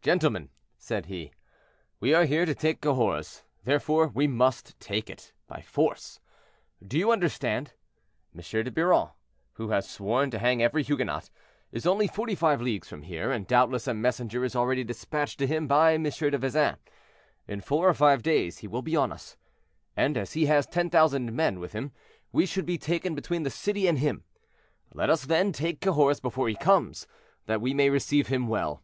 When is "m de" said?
8.34-8.70, 15.94-16.38